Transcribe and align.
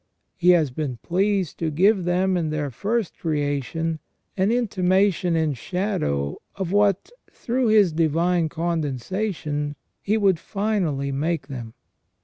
He 0.35 0.49
has 0.49 0.71
been 0.71 0.97
pleased 1.03 1.59
to 1.59 1.69
give 1.69 2.05
them 2.05 2.35
in 2.35 2.49
their 2.49 2.71
first 2.71 3.19
creation 3.19 3.99
an 4.35 4.51
intimation 4.51 5.35
in 5.35 5.53
shadow 5.53 6.39
of 6.55 6.71
what, 6.71 7.11
through 7.31 7.67
His 7.67 7.91
divine 7.93 8.49
condescension. 8.49 9.75
He 10.01 10.17
would 10.17 10.39
finally 10.39 11.11
make 11.11 11.49
them. 11.49 11.75